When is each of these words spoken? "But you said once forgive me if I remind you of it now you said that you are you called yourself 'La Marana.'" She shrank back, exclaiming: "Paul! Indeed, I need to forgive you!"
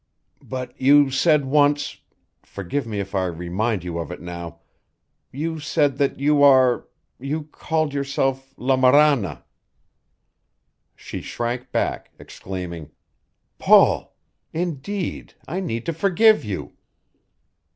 "But 0.41 0.73
you 0.81 1.11
said 1.11 1.45
once 1.45 2.01
forgive 2.41 2.87
me 2.87 2.99
if 2.99 3.13
I 3.13 3.27
remind 3.27 3.83
you 3.83 3.99
of 3.99 4.09
it 4.11 4.19
now 4.19 4.61
you 5.31 5.59
said 5.59 5.99
that 5.99 6.19
you 6.19 6.41
are 6.41 6.87
you 7.19 7.43
called 7.43 7.93
yourself 7.93 8.51
'La 8.57 8.75
Marana.'" 8.77 9.45
She 10.95 11.21
shrank 11.21 11.71
back, 11.71 12.09
exclaiming: 12.17 12.89
"Paul! 13.59 14.15
Indeed, 14.53 15.35
I 15.47 15.59
need 15.59 15.85
to 15.85 15.93
forgive 15.93 16.43
you!" 16.43 16.73